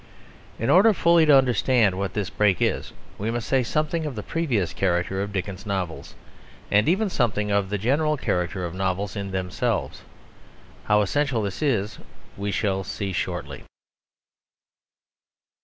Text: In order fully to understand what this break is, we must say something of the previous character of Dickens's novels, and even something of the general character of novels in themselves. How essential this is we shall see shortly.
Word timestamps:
In 0.57 0.71
order 0.71 0.93
fully 0.95 1.27
to 1.27 1.37
understand 1.37 1.93
what 1.95 2.15
this 2.15 2.31
break 2.31 2.57
is, 2.59 2.91
we 3.19 3.29
must 3.29 3.47
say 3.47 3.61
something 3.61 4.07
of 4.07 4.15
the 4.15 4.23
previous 4.23 4.73
character 4.73 5.21
of 5.21 5.31
Dickens's 5.31 5.63
novels, 5.67 6.15
and 6.71 6.89
even 6.89 7.07
something 7.07 7.51
of 7.51 7.69
the 7.69 7.77
general 7.77 8.17
character 8.17 8.65
of 8.65 8.73
novels 8.73 9.15
in 9.15 9.29
themselves. 9.29 10.01
How 10.85 11.01
essential 11.03 11.43
this 11.43 11.61
is 11.61 11.99
we 12.35 12.49
shall 12.49 12.83
see 12.83 13.13
shortly. 13.13 13.63